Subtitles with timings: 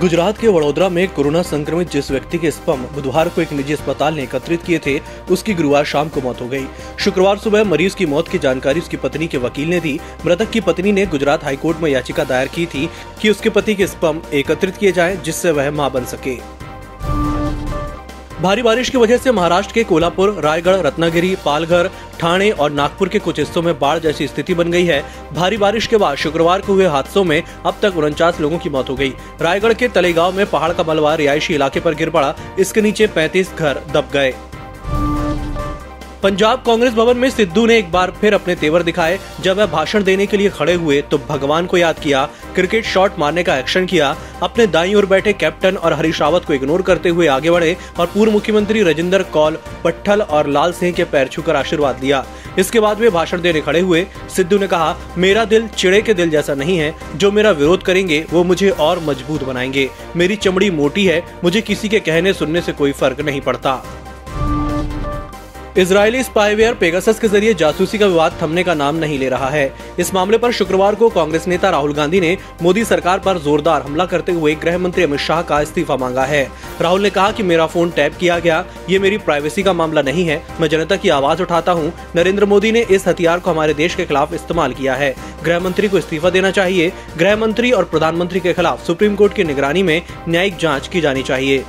[0.00, 4.14] गुजरात के वडोदरा में कोरोना संक्रमित जिस व्यक्ति के स्पम बुधवार को एक निजी अस्पताल
[4.14, 4.98] ने एकत्रित किए थे,
[5.30, 6.64] उसकी गुरुवार शाम को मौत हो गई।
[7.00, 10.60] शुक्रवार सुबह मरीज़ की मौत की जानकारी उसकी पत्नी के वकील ने दी। मृतक की
[10.60, 12.88] पत्नी ने गुजरात हाईकोर्ट में याचिका दायर की थी
[13.20, 16.36] कि उसके पति के स्पम एकत्रित किए जाएँ, जिससे वह माँ बन सके।
[18.42, 23.18] भारी बारिश की वजह से महाराष्ट्र के कोल्हापुर, रायगढ़, रत्नागिरी, पालघर, ठाणे और नागपुर के
[23.18, 25.00] कुछ हिस्सों में बाढ़ जैसी स्थिति बन गई है।
[25.32, 28.90] भारी बारिश के बाद शुक्रवार को हुए हादसों में अब तक उनचास लोगों की मौत
[28.90, 32.80] हो गई। रायगढ़ के तलेगांव में पहाड़ का मलबा रिहायशी इलाके पर गिर पड़ा। इसके
[32.80, 34.34] नीचे 35 घर दब गए।
[36.22, 40.02] पंजाब कांग्रेस भवन में सिद्धू ने एक बार फिर अपने तेवर दिखाए। जब वह भाषण
[40.04, 43.86] देने के लिए खड़े हुए तो भगवान को याद किया, क्रिकेट शॉट मारने का एक्शन
[43.86, 47.76] किया। अपने दाई ओर बैठे कैप्टन और हरीश रावत को इग्नोर करते हुए आगे बढ़े
[47.98, 52.24] और पूर्व मुख्यमंत्री राजेंद्र कौल, पट्टल और लाल सिंह के पैर छूकर आशीर्वाद लिया।
[52.58, 56.30] इसके बाद वे भाषण देने खड़े हुए। सिद्धू ने कहा, मेरा दिल चिड़े के दिल
[56.30, 61.06] जैसा नहीं है। जो मेरा विरोध करेंगे, वो मुझे और मज़बूत बनाएँगे। मेरी चमड़ी मोटी
[61.06, 63.82] है। मुझे किसी के कहने सुनने से कोई फ़र्क नहीं पड़ता।
[65.78, 69.74] इजरायली स्पाईवेयर पेगासस के ज़रिए जासूसी का विवाद थमने का नाम नहीं ले रहा है।
[69.98, 74.06] इस मामले पर शुक्रवार को कांग्रेस नेता राहुल गांधी ने मोदी सरकार पर जोरदार हमला
[74.06, 76.44] करते हुए गृह मंत्री अमित शाह का इस्तीफा मांगा है।
[76.80, 80.26] राहुल ने कहा कि मेरा फ़ोन टैप किया गया, ये मेरी प्राइवेसी का मामला नहीं
[80.26, 83.94] है। मैं जनता की आवाज़ उठाता हूँ। नरेंद्र मोदी ने इस हथियार को हमारे देश
[83.94, 85.14] के खिलाफ इस्तेमाल किया है।
[85.44, 89.44] गृह मंत्री को इस्तीफा देना चाहिए। गृह मंत्री और प्रधानमंत्री के खिलाफ सुप्रीम कोर्ट की
[89.44, 91.64] निगरानी में न्यायिक जाँच की जानी चाहिए।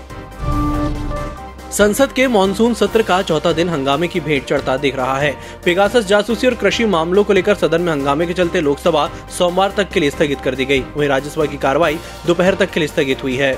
[1.73, 5.31] संसद के मानसून सत्र का चौथा दिन हंगामे की भेंट चढ़ता दिख रहा है।
[5.65, 9.07] पेगासस जासूसी और कृषि मामलों को लेकर सदन में हंगामे के चलते लोकसभा
[9.37, 12.79] सोमवार तक के लिए स्थगित कर दी गई। वहीं राज्यसभा की कार्रवाई दोपहर तक के
[12.79, 13.51] लिए स्थगित हुई है।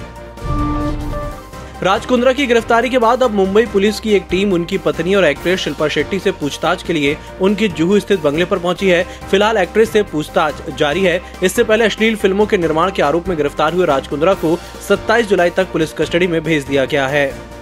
[1.83, 5.25] राज कुंद्रा की गिरफ्तारी के बाद अब मुंबई पुलिस की एक टीम उनकी पत्नी और
[5.25, 9.57] एक्ट्रेस शिल्पा शेट्टी से पूछताछ के लिए उनके जुहू स्थित बंगले पर पहुँची है। फ़िलहाल
[9.57, 13.73] एक्ट्रेस से पूछताछ जारी है। इससे पहले अश्लील फ़िल्मों के निर्माण के आरोप में गिरफ़्तार
[13.73, 14.55] हुए राज कुंद्रा को
[14.87, 17.54] 27 जुलाई तक पुलिस कस्टडी में भेज दिया गया है।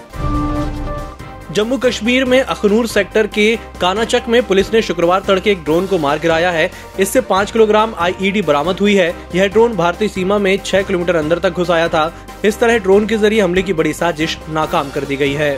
[1.53, 5.97] जम्मू कश्मीर में अखनूर सेक्टर के कानाचक में पुलिस ने शुक्रवार तड़के एक ड्रोन को
[5.97, 6.69] मार गिराया है।
[6.99, 11.39] इससे पाँच किलोग्राम आईईडी बरामद हुई है। यह ड्रोन भारतीय सीमा में छह किलोमीटर अंदर
[11.39, 12.11] तक घुस आया था।
[12.45, 15.57] इस तरह ड्रोन के ज़रिए हमले की बड़ी साजिश नाकाम कर दी गई है।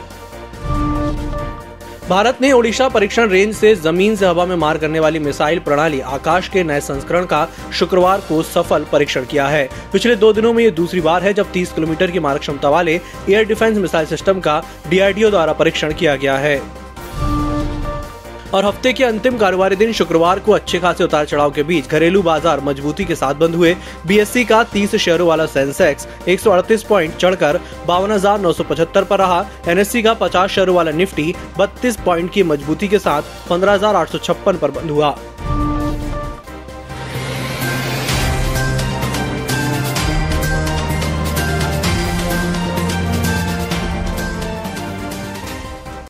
[2.09, 5.99] भारत ने ओडिशा परीक्षण रेंज से ज़मीन से हवा में मार करने वाली मिसाइल प्रणाली
[5.99, 10.63] आकाश के नए संस्करण का शुक्रवार को सफल परीक्षण किया है। पिछले दो दिनों में
[10.63, 12.99] ये दूसरी बार है जब 30 किलोमीटर की मारक क्षमता वाले
[13.29, 16.84] एयर डिफेंस मिसाइल सिस्टम का डीआरडीओ द्वारा परीक्षण किया गया है।
[18.55, 22.21] और हफ़्ते के अंतिम कारोबारी दिन शुक्रवार को अच्छे खासे उतार चढ़ाव के बीच घरेलू
[22.23, 23.75] बाज़ार मजबूती के साथ बंद हुए।
[24.07, 28.17] बीएससी का 30 शेयरों वाला सेंसेक्स 138 पॉइंट चढ़कर बावन
[29.03, 33.77] पर रहा। एनएससी का 50 शेयरों वाला निफ्टी 32 पॉइंट की मजबूती के साथ पंद्रह
[34.57, 35.15] पर बंद हुआ।